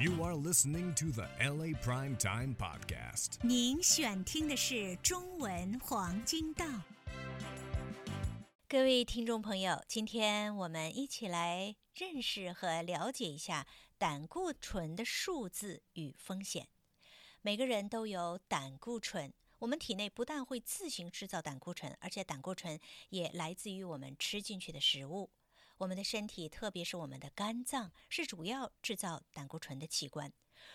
[0.00, 3.32] You are listening to the LA Prime Time Podcast.
[3.42, 6.82] 您选听的是中文黄金档。
[8.66, 13.66] 各位听众朋友，今天我们一起来认识和了解一下
[13.98, 16.68] 胆固醇的数字与风险。
[17.42, 22.80] 每个人都有胆固醇，我们体内不但会自行制造胆固醇，而且胆固醇
[23.10, 25.28] 也来自于我们吃进去的食物。
[25.80, 30.30] 我们的身体，特别是我们的肝脏，是主要制造胆固醇的器官。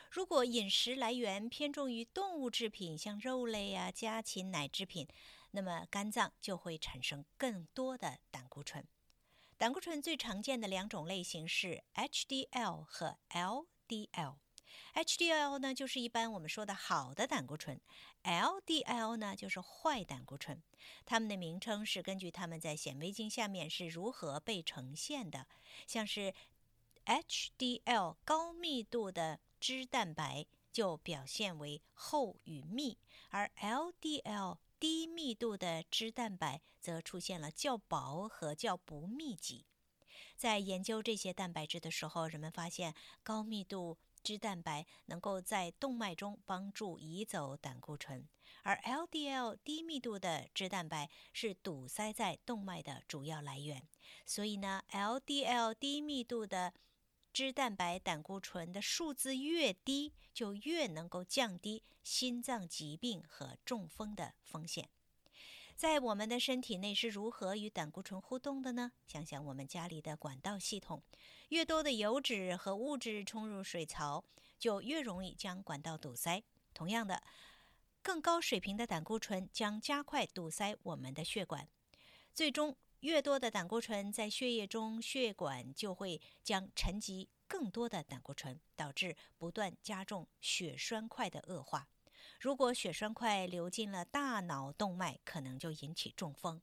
[0.10, 5.08] 如果饮食来源偏重于动物制品，像肉类啊、家禽、奶制品，
[5.52, 8.84] 那么肝脏就会产生更多的胆固醇。
[9.60, 14.38] 胆固醇最常见的两种类型是 HDL 和 LDL。
[14.94, 17.80] HDL 呢，就是一般我们说的好的胆固醇
[18.24, 20.62] ；LDL 呢，就是坏胆固醇。
[21.06, 25.48] 它们的名称是根据它们在显微镜下面是如何被呈现的。
[25.86, 26.34] 像是
[27.06, 32.98] HDL 高密度的脂蛋白就表现为厚与密，
[33.30, 39.66] 而 LDL 低密度的脂蛋白则出现了较薄和较不密集。
[40.38, 43.98] 在研究这些蛋白质的时候，人们发现高密度。
[44.26, 48.28] 脂蛋白能够在动脉中帮助移走胆固醇，
[48.64, 53.88] 而 LDL 低密度的脂蛋白是堵塞在动脉的主要来源。
[54.26, 56.74] 所以呢，LDL 低密度的
[57.32, 64.90] 脂蛋白胆固醇的数字越低，就越能够降低心脏疾病和中风的风险。
[65.76, 68.94] 在我们的身体内是如何与胆固醇互动的呢？
[69.06, 71.04] 想想我们家里的管道系统，
[71.50, 74.24] 越多的油脂和物质冲入水槽，
[74.58, 76.42] 就越容易将管道堵塞。
[76.74, 77.22] 同样的，
[78.02, 81.68] 更高水平的胆固醇将加快堵塞我们的血管，
[82.34, 91.90] 最终越多的胆固醇在血液中，血管就会将沉积更多的胆固醇，导致不断加重血栓块的恶化。
[92.40, 96.60] 如果血栓块流进了大脑动脉，可能就引起中风；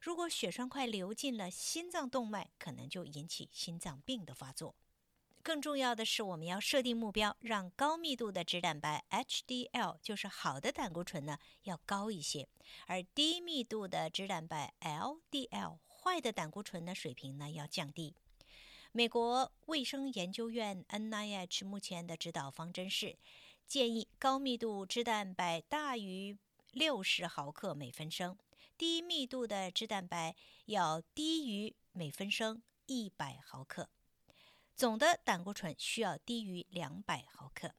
[0.00, 4.74] 如果血栓块流进了心脏动脉，可能就引起心脏病的发作。
[5.42, 12.46] 更重要的是，我们要设定目标，让高密度的脂蛋白 HDL 就是好的胆固醇呢要高一些，
[12.86, 18.14] 而低密度的脂蛋白 LDL 坏的胆固醇的水平呢要降低。
[18.92, 23.16] 美国卫生研究院 NIH 目前的指导方针是。
[23.70, 26.36] 建议高密度脂蛋白大于
[26.72, 28.36] 六十毫克每分升，
[28.76, 33.88] 低密度的脂蛋白要低于每分升一百毫克。
[34.74, 37.72] 总的胆固醇需要低于两百毫克。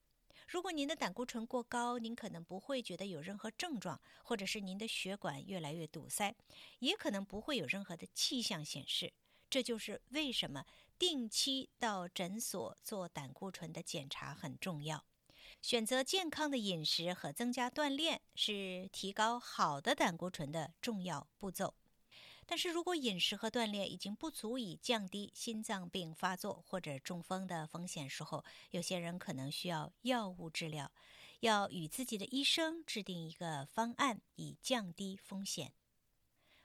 [0.48, 6.34] 如果您的胆固醇过高，您可能不会觉得有任何症状，或者是您的血管越来越堵塞，
[6.80, 9.12] 也可能不会有任何的气象显示。
[9.50, 10.66] 这就是为什么
[10.98, 15.04] 定期到诊所做胆固醇的检查很重要。
[15.62, 21.74] 选择健康的饮食和增加锻炼是提高好的胆固醇的重要步骤。
[22.46, 30.92] 但是如果饮食和锻炼已经不足以降低心脏病发作或者中风的风险时候，有些人可能需要药物治疗，
[31.40, 35.74] 要与自己的医生制定一个方案以降低风险。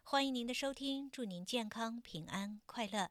[0.02, 3.10] 欢迎您的收听，祝您健康平安快乐。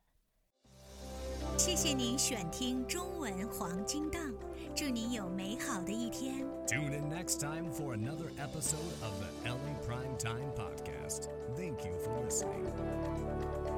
[1.57, 4.33] 谢谢您选听中文黄金档。
[4.74, 6.44] 祝您有美好的一天。
[6.66, 11.28] Tune in next time for another episode of the LA Prime Time Podcast.
[11.56, 13.73] Thank you for listening.